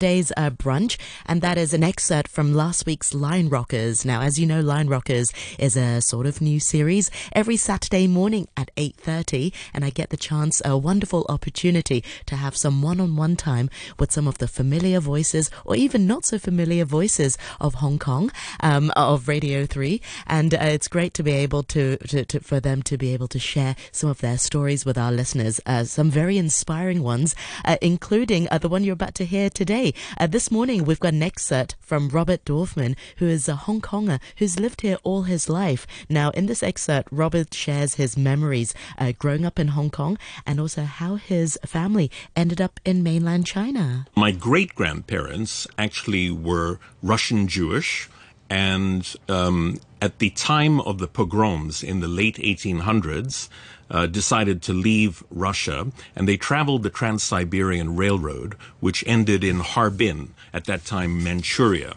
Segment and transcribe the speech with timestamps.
[0.00, 0.96] Saturday's uh, brunch,
[1.26, 4.02] and that is an excerpt from last week's Lion Rockers.
[4.02, 8.48] Now, as you know, Lion Rockers is a sort of new series every Saturday morning
[8.56, 13.68] at 8.30, and I get the chance, a wonderful opportunity to have some one-on-one time
[13.98, 18.32] with some of the familiar voices, or even not so familiar voices of Hong Kong,
[18.60, 22.58] um, of Radio 3, and uh, it's great to be able to, to, to, for
[22.58, 26.10] them to be able to share some of their stories with our listeners, uh, some
[26.10, 27.34] very inspiring ones,
[27.66, 29.89] uh, including uh, the one you're about to hear today.
[30.18, 34.20] Uh, this morning, we've got an excerpt from Robert Dorfman, who is a Hong Konger
[34.36, 35.86] who's lived here all his life.
[36.08, 40.60] Now, in this excerpt, Robert shares his memories uh, growing up in Hong Kong and
[40.60, 44.06] also how his family ended up in mainland China.
[44.16, 48.08] My great grandparents actually were Russian Jewish.
[48.50, 53.48] And um, at the time of the pogroms in the late 1800s,
[53.90, 59.60] uh, decided to leave Russia, and they traveled the Trans Siberian Railroad, which ended in
[59.60, 61.94] Harbin, at that time Manchuria.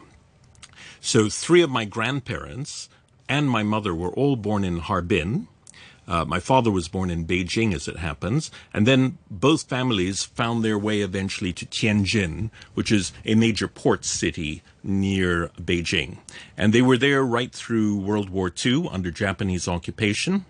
[1.01, 2.89] So, three of my grandparents
[3.27, 5.47] and my mother were all born in Harbin.
[6.07, 10.63] Uh, my father was born in Beijing, as it happens, and then both families found
[10.63, 16.17] their way eventually to Tianjin, which is a major port city near Beijing.
[16.57, 20.45] And they were there right through World War II under Japanese occupation.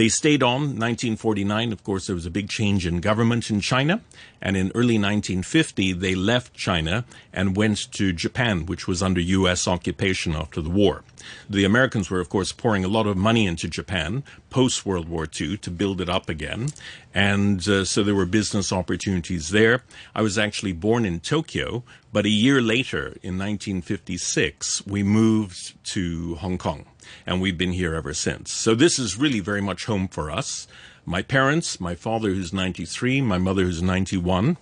[0.00, 0.78] They stayed on.
[0.80, 4.00] 1949, of course, there was a big change in government in China.
[4.40, 9.68] And in early 1950, they left China and went to Japan, which was under U.S.
[9.68, 11.04] occupation after the war.
[11.50, 15.28] The Americans were, of course, pouring a lot of money into Japan post World War
[15.38, 16.68] II to build it up again.
[17.12, 19.82] And uh, so there were business opportunities there.
[20.14, 26.36] I was actually born in Tokyo, but a year later, in 1956, we moved to
[26.36, 26.86] Hong Kong
[27.26, 28.52] and we've been here ever since.
[28.52, 30.66] So this is really very much home for us.
[31.04, 34.56] My parents, my father who's 93, my mother who's 91,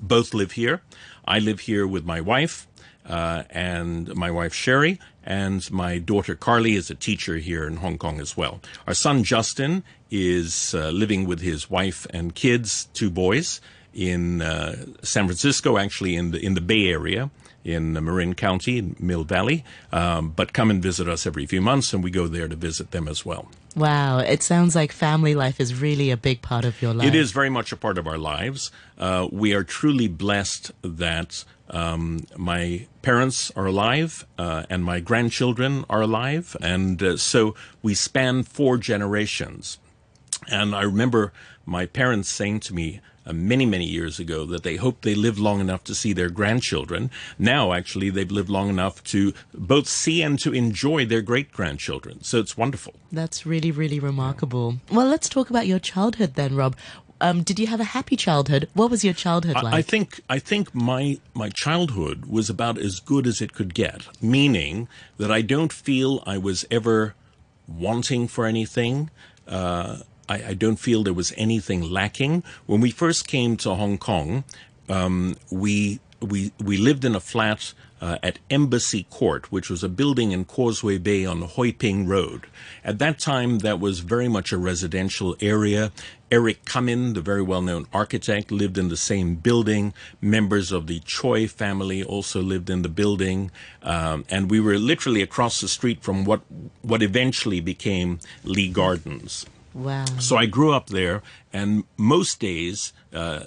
[0.00, 0.82] both live here.
[1.24, 2.66] I live here with my wife
[3.06, 7.98] uh, and my wife Sherry, and my daughter Carly is a teacher here in Hong
[7.98, 8.60] Kong as well.
[8.86, 13.60] Our son Justin is uh, living with his wife and kids, two boys,
[13.94, 17.30] in uh, San Francisco, actually in the in the Bay Area
[17.64, 21.92] in Marin County, in Mill Valley, um, but come and visit us every few months,
[21.92, 23.48] and we go there to visit them as well.
[23.74, 27.08] Wow, it sounds like family life is really a big part of your life.
[27.08, 28.70] It is very much a part of our lives.
[28.98, 35.84] Uh, we are truly blessed that um, my parents are alive uh, and my grandchildren
[35.88, 39.78] are alive, and uh, so we span four generations.
[40.48, 41.32] And I remember
[41.64, 45.38] my parents saying to me, uh, many, many years ago that they hoped they lived
[45.38, 47.10] long enough to see their grandchildren.
[47.38, 52.22] Now, actually, they've lived long enough to both see and to enjoy their great grandchildren.
[52.22, 52.94] So it's wonderful.
[53.10, 54.78] That's really, really remarkable.
[54.90, 56.76] Well, let's talk about your childhood then, Rob.
[57.20, 58.68] Um, did you have a happy childhood?
[58.74, 59.72] What was your childhood like?
[59.72, 63.72] I, I think I think my my childhood was about as good as it could
[63.72, 64.08] get.
[64.20, 67.14] Meaning that I don't feel I was ever
[67.66, 69.10] wanting for anything.
[69.46, 69.98] Uh,
[70.28, 72.42] I, I, don't feel there was anything lacking.
[72.66, 74.44] When we first came to Hong Kong,
[74.88, 79.88] um, we we we lived in a flat uh, at Embassy Court, which was a
[79.88, 82.46] building in Causeway Bay on Hoi Ping Road.
[82.84, 85.90] At that time, that was very much a residential area.
[86.30, 89.94] Eric Cumine, the very well-known architect, lived in the same building.
[90.20, 93.50] Members of the Choi family also lived in the building,
[93.82, 96.42] um, and we were literally across the street from what
[96.82, 99.46] what eventually became Lee Gardens.
[99.74, 100.04] Wow.
[100.20, 103.40] So I grew up there, and most days, uh,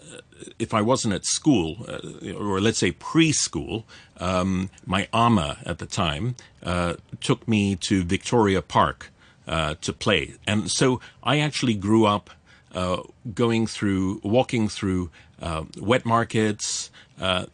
[0.60, 3.84] if I wasn't at school, uh, or let's say preschool,
[4.18, 9.10] um, my amah at the time uh, took me to Victoria Park
[9.48, 10.34] uh, to play.
[10.46, 12.30] And so I actually grew up
[12.76, 15.10] uh, going through, walking through
[15.42, 16.92] uh, wet markets,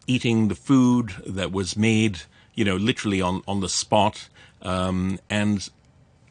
[0.06, 2.22] eating the food that was made,
[2.54, 4.28] you know, literally on, on the spot.
[4.62, 5.68] Um, and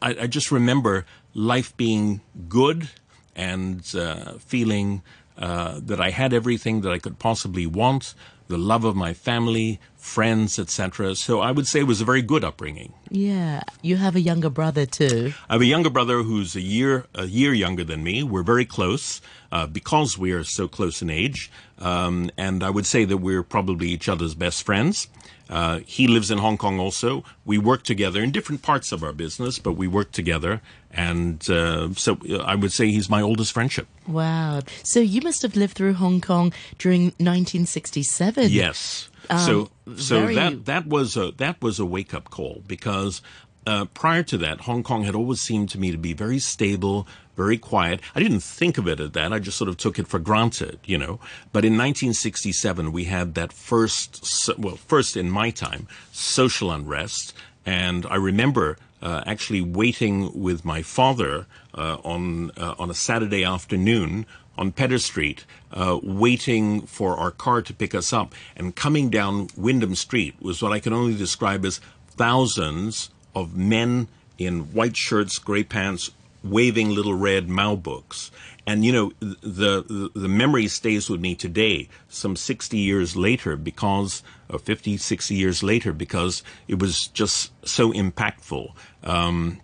[0.02, 2.88] I, I just remember life being good
[3.36, 5.02] and uh, feeling
[5.36, 8.14] uh, that I had everything that I could possibly want,
[8.48, 11.14] the love of my family, friends, etc.
[11.14, 12.92] So I would say it was a very good upbringing.
[13.10, 15.32] Yeah, you have a younger brother too.
[15.48, 18.22] I have a younger brother who's a year a year younger than me.
[18.22, 19.20] We're very close
[19.50, 23.42] uh, because we are so close in age, um, and I would say that we're
[23.42, 25.08] probably each other's best friends.
[25.48, 27.22] Uh, he lives in Hong Kong also.
[27.44, 30.62] We work together in different parts of our business, but we work together.
[30.90, 33.86] And uh, so uh, I would say he's my oldest friendship.
[34.06, 34.60] Wow.
[34.84, 38.43] So you must have lived through Hong Kong during 1967.
[38.50, 39.08] Yes.
[39.30, 40.34] Um, so so very...
[40.34, 43.22] that that was a that was a wake up call because
[43.66, 47.06] uh, prior to that, Hong Kong had always seemed to me to be very stable,
[47.36, 48.00] very quiet.
[48.14, 49.32] I didn't think of it as that.
[49.32, 51.18] I just sort of took it for granted, you know.
[51.52, 57.32] But in 1967, we had that first, well, first in my time, social unrest.
[57.64, 63.44] And I remember uh, actually waiting with my father uh, on uh, on a Saturday
[63.44, 69.10] afternoon on Pedder Street, uh, waiting for our car to pick us up, and coming
[69.10, 74.08] down Wyndham Street was what I can only describe as thousands of men
[74.38, 76.10] in white shirts, gray pants,
[76.42, 78.30] waving little red Mao books.
[78.66, 84.22] And you know, the, the, memory stays with me today, some 60 years later, because,
[84.48, 88.72] or 50, 60 years later, because it was just so impactful.
[89.02, 89.60] Um,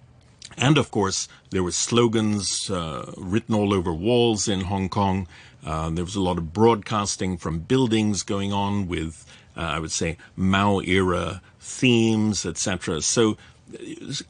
[0.56, 5.26] and of course, there were slogans uh, written all over walls in Hong Kong.
[5.64, 9.26] Uh, there was a lot of broadcasting from buildings going on with,
[9.56, 13.02] uh, I would say, Mao era themes, etc.
[13.02, 13.36] So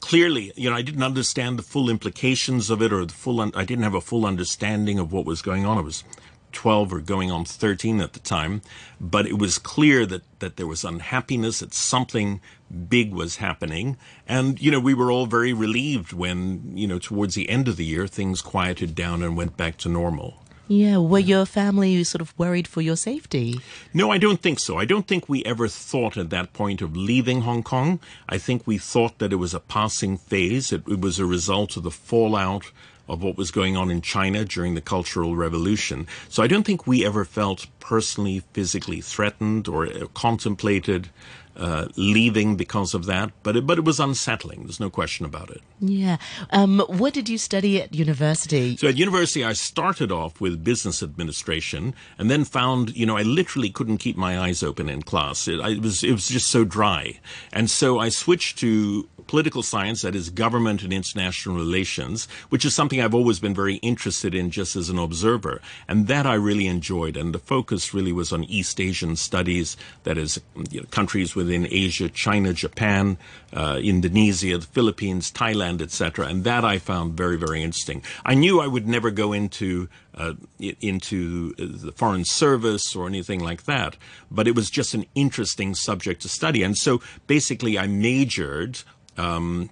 [0.00, 3.40] clearly, you know, I didn't understand the full implications of it, or the full.
[3.40, 5.78] I didn't have a full understanding of what was going on.
[5.78, 6.04] I was
[6.52, 8.62] 12 or going on 13 at the time,
[9.00, 12.40] but it was clear that that there was unhappiness, that something
[12.88, 17.34] big was happening, and you know, we were all very relieved when you know towards
[17.34, 20.42] the end of the year things quieted down and went back to normal.
[20.70, 23.58] Yeah, were your family sort of worried for your safety?
[23.92, 24.78] No, I don't think so.
[24.78, 27.98] I don't think we ever thought at that point of leaving Hong Kong.
[28.28, 30.70] I think we thought that it was a passing phase.
[30.70, 32.70] It, it was a result of the fallout
[33.10, 36.06] of what was going on in China during the Cultural Revolution.
[36.28, 41.10] So I don't think we ever felt personally, physically threatened or uh, contemplated
[41.56, 44.62] uh, leaving because of that, but it, but it was unsettling.
[44.62, 45.60] There's no question about it.
[45.80, 46.16] Yeah.
[46.50, 48.76] Um, what did you study at university?
[48.76, 53.22] So at university, I started off with business administration, and then found, you know, I
[53.22, 55.48] literally couldn't keep my eyes open in class.
[55.48, 57.20] It, I, it was it was just so dry,
[57.52, 62.74] and so I switched to political science, that is government and international relations, which is
[62.74, 65.62] something I've always been very interested in just as an observer.
[65.86, 67.16] And that I really enjoyed.
[67.16, 70.40] And the focus really was on East Asian studies, that is,
[70.72, 73.18] you know, countries within Asia, China, Japan,
[73.52, 76.26] uh, Indonesia, the Philippines, Thailand, etc.
[76.26, 78.02] And that I found very, very interesting.
[78.26, 83.64] I knew I would never go into uh, into the foreign service or anything like
[83.64, 83.96] that,
[84.28, 86.62] but it was just an interesting subject to study.
[86.64, 88.82] And so basically, I majored
[89.20, 89.70] um,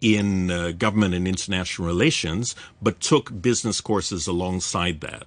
[0.00, 5.26] in uh, government and international relations, but took business courses alongside that.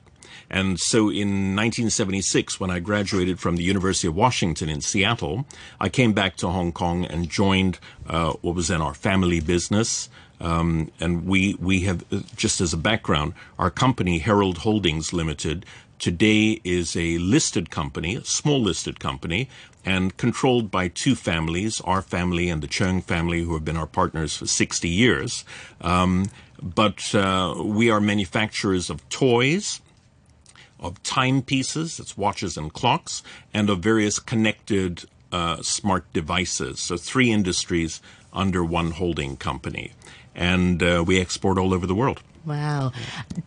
[0.50, 5.46] And so in 1976, when I graduated from the University of Washington in Seattle,
[5.80, 10.10] I came back to Hong Kong and joined uh, what was then our family business.
[10.42, 15.66] Um, and we we have uh, just as a background, our company Herald Holdings Limited
[16.00, 19.50] today is a listed company, a small listed company,
[19.86, 23.88] and controlled by two families, our family and the Cheung family, who have been our
[23.88, 25.45] partners for 60 years.
[25.81, 26.30] Um,
[26.62, 29.81] but uh, we are manufacturers of toys,
[30.80, 36.80] of timepieces, that's watches and clocks, and of various connected uh, smart devices.
[36.80, 38.01] So three industries
[38.33, 39.94] under one holding company.
[40.33, 42.21] And uh, we export all over the world.
[42.45, 42.92] Wow.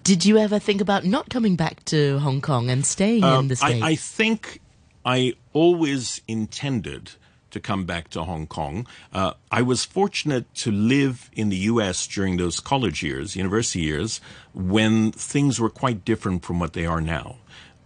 [0.05, 3.57] Did you ever think about not coming back to Hong Kong and staying in the
[3.57, 3.83] States?
[3.83, 4.61] I, I think
[5.05, 7.13] I always intended
[7.51, 8.87] to come back to Hong Kong.
[9.13, 12.07] Uh, I was fortunate to live in the U.S.
[12.07, 14.21] during those college years, university years,
[14.53, 17.37] when things were quite different from what they are now.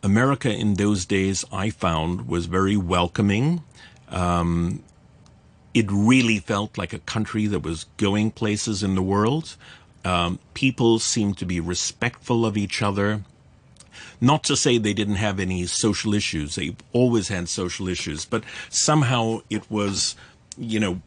[0.02, 3.62] America in those days, I found, was very welcoming.
[4.08, 4.82] Um,
[5.74, 9.56] it really felt like a country that was going places in the world.
[10.04, 13.22] Um, people seemed to be respectful of each other.
[14.20, 16.54] Not to say they didn't have any social issues.
[16.54, 20.16] They always had social issues, but somehow it was,
[20.56, 21.02] you know,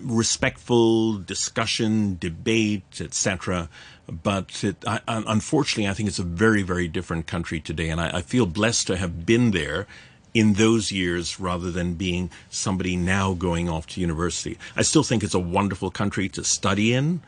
[0.00, 3.68] respectful discussion, debate, etc.
[4.08, 8.18] But it, I, unfortunately, I think it's a very, very different country today, and I,
[8.18, 9.86] I feel blessed to have been there
[10.32, 14.58] in those years rather than being somebody now going off to university.
[14.76, 17.20] I still think it's a wonderful country to study in,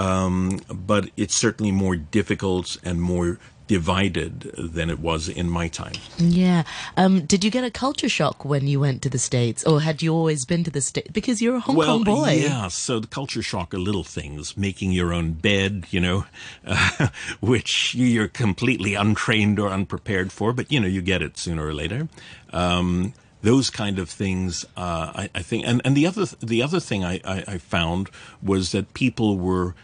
[0.00, 5.92] um, but it's certainly more difficult and more divided than it was in my time.
[6.18, 6.64] Yeah.
[6.96, 10.02] Um, did you get a culture shock when you went to the States, or had
[10.02, 11.08] you always been to the States?
[11.12, 12.30] Because you're a Hong well, Kong boy.
[12.42, 16.24] Yeah, so the culture shock are little things, making your own bed, you know,
[16.66, 17.08] uh,
[17.40, 21.74] which you're completely untrained or unprepared for, but, you know, you get it sooner or
[21.74, 22.08] later.
[22.52, 26.80] Um, those kind of things, uh, I, I, think, and, and the other the other
[26.80, 28.10] thing I, I, I found
[28.42, 29.74] was that people were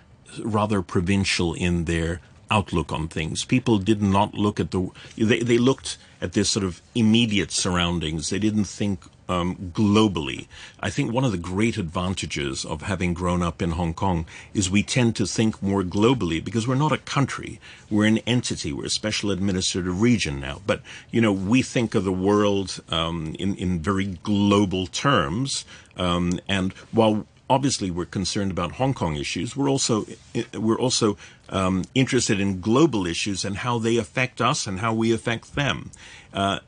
[0.42, 3.44] rather provincial in their outlook on things.
[3.44, 8.30] People did not look at the they they looked at their sort of immediate surroundings.
[8.30, 10.46] They didn't think um, globally.
[10.80, 14.70] I think one of the great advantages of having grown up in Hong Kong is
[14.70, 17.60] we tend to think more globally because we're not a country.
[17.90, 18.72] We're an entity.
[18.72, 20.60] We're a special administrative region now.
[20.66, 25.64] But, you know, we think of the world um, in, in very global terms.
[25.96, 30.06] Um, and while obviously we're concerned about Hong Kong issues, we're also,
[30.54, 31.16] we're also
[31.48, 35.90] um, interested in global issues and how they affect us and how we affect them.
[36.32, 36.60] Uh,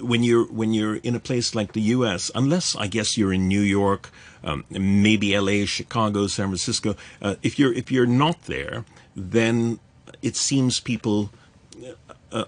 [0.00, 3.48] when you're when you're in a place like the U.S., unless I guess you're in
[3.48, 4.10] New York,
[4.44, 8.84] um, maybe L.A., Chicago, San Francisco, uh, if you're if you're not there,
[9.16, 9.80] then
[10.22, 11.30] it seems people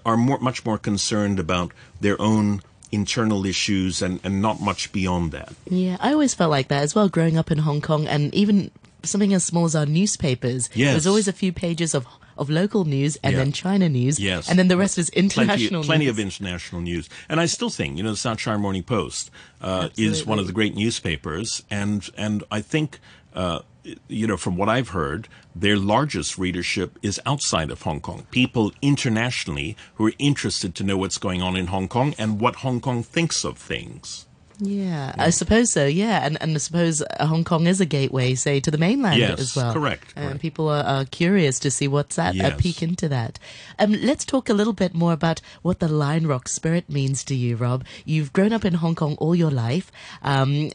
[0.05, 2.61] are more much more concerned about their own
[2.91, 5.53] internal issues and, and not much beyond that.
[5.69, 8.71] Yeah, I always felt like that as well growing up in Hong Kong and even
[9.03, 10.69] something as small as our newspapers.
[10.73, 10.93] Yes.
[10.93, 12.05] There's always a few pages of
[12.37, 13.39] of local news and Yeah.
[13.39, 14.19] then China news.
[14.19, 14.49] Yes.
[14.49, 17.09] And then the rest is international plenty, plenty of international news.
[17.29, 20.47] And I still think, you know, the South China Morning Post uh, is one of
[20.47, 22.99] the great newspapers, and and I think.
[23.33, 23.59] Uh,
[24.07, 28.25] you know, from what I've heard, their largest readership is outside of Hong Kong.
[28.31, 32.55] People internationally who are interested to know what's going on in Hong Kong and what
[32.57, 34.25] Hong Kong thinks of things.
[34.59, 35.85] Yeah, I suppose so.
[35.85, 39.39] Yeah, and and I suppose Hong Kong is a gateway, say, to the mainland Yes,
[39.39, 39.73] as well.
[39.73, 40.41] correct, And correct.
[40.41, 42.35] people are, are curious to see what's that.
[42.35, 42.61] A Yes.
[42.61, 43.37] peek into that.
[43.79, 47.35] Um, let's talk a little bit more about what the Lion Rock spirit means to
[47.35, 47.83] you, Rob.
[48.05, 49.91] You've grown up in Hong Kong all your life.
[50.21, 50.71] Um,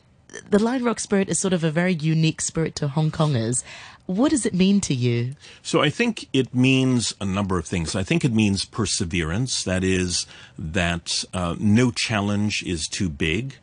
[0.49, 3.63] the Lion Rock spirit is sort of a very unique spirit to Hong Kongers.
[4.07, 5.37] What does it mean to you?
[5.63, 7.95] So I think it means a number of things.
[7.95, 9.63] I think it means perseverance.
[9.63, 10.27] That is,
[10.59, 13.55] that uh, no challenge is too big,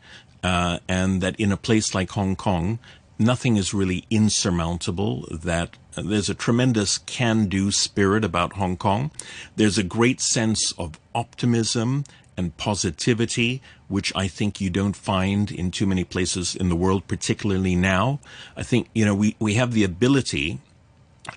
[0.42, 2.78] uh, and that in a place like Hong Kong,
[3.18, 5.26] nothing is really insurmountable.
[5.30, 9.10] That there's a tremendous can-do spirit about Hong Kong.
[9.56, 12.04] There's a great sense of optimism
[12.38, 17.08] and positivity, which I think you don't find in too many places in the world,
[17.08, 18.20] particularly now.
[18.56, 20.60] I think, you know, we, we have the ability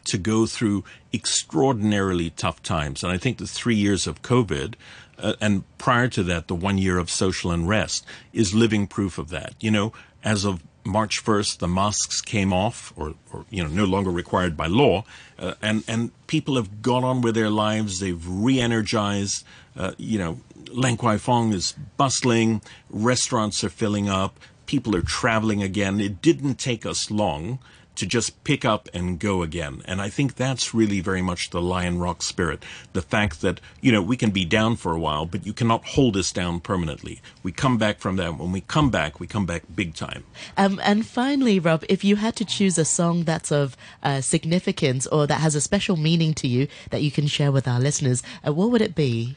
[0.05, 3.03] to go through extraordinarily tough times.
[3.03, 4.75] And I think the three years of COVID,
[5.17, 9.29] uh, and prior to that, the one year of social unrest, is living proof of
[9.29, 9.55] that.
[9.59, 9.93] You know,
[10.23, 14.57] as of March 1st, the masks came off, or, or you know, no longer required
[14.57, 15.03] by law,
[15.37, 17.99] uh, and and people have gone on with their lives.
[17.99, 19.45] They've re-energized.
[19.77, 20.39] Uh, you know,
[20.71, 22.61] Lan Kwai Fong is bustling.
[22.89, 24.39] Restaurants are filling up.
[24.65, 25.99] People are traveling again.
[25.99, 27.59] It didn't take us long
[28.01, 29.83] to just pick up and go again.
[29.85, 32.63] And I think that's really very much the Lion Rock spirit.
[32.93, 35.85] The fact that, you know, we can be down for a while, but you cannot
[35.85, 37.21] hold us down permanently.
[37.43, 38.39] We come back from that.
[38.39, 40.23] When we come back, we come back big time.
[40.57, 45.05] Um, and finally, Rob, if you had to choose a song that's of uh, significance
[45.05, 48.23] or that has a special meaning to you that you can share with our listeners,
[48.47, 49.35] uh, what would it be?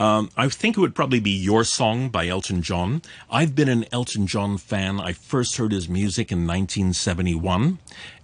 [0.00, 3.02] Um, I think it would probably be Your Song by Elton John.
[3.30, 4.98] I've been an Elton John fan.
[5.00, 7.78] I first heard his music in 1971.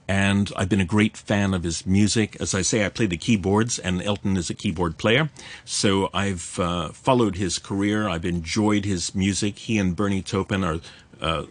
[0.09, 2.37] And I've been a great fan of his music.
[2.41, 5.31] As I say, I play the keyboards, and Elton is a keyboard player.
[5.65, 8.09] So I've uh, followed his career.
[8.09, 9.57] I've enjoyed his music.
[9.57, 10.81] He and Bernie Taupin are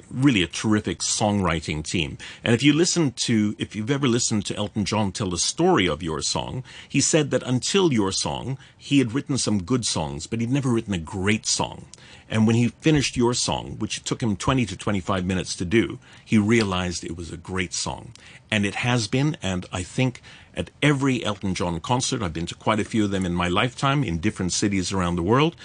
[0.09, 2.17] really a terrific songwriting team.
[2.43, 5.87] And if you listen to, if you've ever listened to Elton John tell the story
[5.87, 10.27] of Your Song, he said that until Your Song, he had written some good songs,
[10.27, 11.85] but he'd never written a great song.
[12.29, 15.99] And when he finished Your Song, which took him 20 to 25 minutes to do,
[16.23, 18.11] he realized it was a great song.
[18.51, 20.21] And it has been, and I think
[20.55, 23.47] at every Elton John concert, I've been to quite a few of them in my
[23.47, 25.55] lifetime in different cities around the world,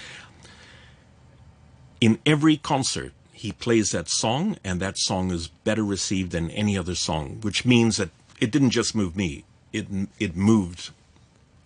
[2.01, 6.77] in every concert, he plays that song, and that song is better received than any
[6.77, 9.87] other song, which means that it didn't just move me, it,
[10.19, 10.91] it moved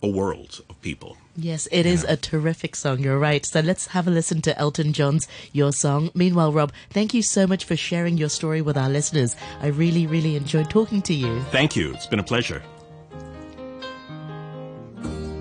[0.02, 1.16] a world of people.
[1.36, 2.98] Yes, it is a terrific song.
[2.98, 3.46] You're right.
[3.46, 6.10] So let's have a listen to Elton John's Your Song.
[6.12, 9.36] Meanwhile, Rob, thank you so much for sharing your story with our listeners.
[9.62, 11.40] I really, really enjoyed talking to you.
[11.52, 11.94] Thank you.
[11.94, 12.62] It's been a pleasure.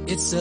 [0.05, 0.37] It's a